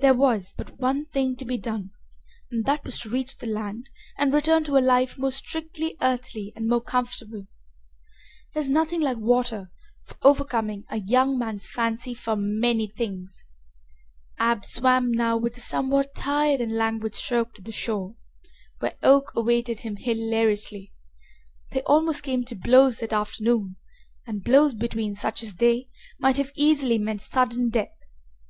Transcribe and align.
There 0.00 0.12
was 0.12 0.52
but 0.52 0.78
one 0.78 1.06
thing 1.06 1.36
to 1.36 1.44
be 1.46 1.56
done 1.56 1.92
and 2.50 2.66
that 2.66 2.84
was 2.84 2.98
to 3.00 3.08
reach 3.08 3.38
the 3.38 3.46
land 3.46 3.88
and 4.18 4.30
return 4.30 4.62
to 4.64 4.76
a 4.76 4.80
life 4.84 5.16
more 5.16 5.32
strictly 5.32 5.96
earthly 6.02 6.52
and 6.54 6.68
more 6.68 6.82
comfortable. 6.82 7.46
There 8.52 8.60
is 8.60 8.68
nothing 8.68 9.00
like 9.00 9.16
water 9.16 9.70
for 10.02 10.16
overcoming 10.20 10.84
a 10.90 10.98
young 10.98 11.38
man's 11.38 11.66
fancy 11.66 12.12
for 12.12 12.36
many 12.36 12.86
things. 12.88 13.42
Ab 14.38 14.66
swam 14.66 15.10
now 15.10 15.38
with 15.38 15.56
a 15.56 15.60
somewhat 15.60 16.14
tired 16.14 16.60
and 16.60 16.74
languid 16.74 17.14
stroke 17.14 17.54
to 17.54 17.62
the 17.62 17.72
shore, 17.72 18.16
where 18.80 18.98
Oak 19.02 19.32
awaited 19.34 19.80
him 19.80 19.96
hilariously. 19.96 20.92
They 21.70 21.80
almost 21.84 22.22
came 22.22 22.44
to 22.44 22.54
blows 22.54 22.98
that 22.98 23.14
afternoon, 23.14 23.76
and 24.26 24.44
blows 24.44 24.74
between 24.74 25.14
such 25.14 25.42
as 25.42 25.54
they 25.54 25.88
might 26.20 26.36
have 26.36 26.52
easily 26.54 26.98
meant 26.98 27.22
sudden 27.22 27.70
death. 27.70 27.96